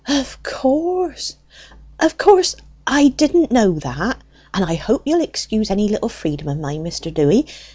"Of 0.07 0.41
course, 0.41 1.35
of 1.99 2.17
course! 2.17 2.55
I 2.87 3.09
didn't 3.09 3.51
know 3.51 3.73
that, 3.73 4.17
and 4.51 4.65
I 4.65 4.73
hope 4.73 5.03
ye'll 5.05 5.21
excuse 5.21 5.69
any 5.69 5.89
little 5.89 6.09
freedom 6.09 6.47
of 6.47 6.57
mine, 6.57 6.83
Mr. 6.83 7.13
Dewy. 7.13 7.45